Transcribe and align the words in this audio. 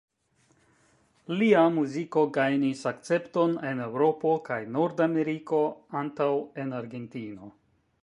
Lia 1.41 1.65
muziko 1.75 2.23
gajnis 2.39 2.81
akcepton 2.93 3.55
en 3.73 3.85
Eŭropo 3.91 4.35
kaj 4.51 4.61
Nord-Ameriko 4.79 5.65
antaŭ 6.05 6.33
en 6.65 6.79
Argentino. 6.81 7.57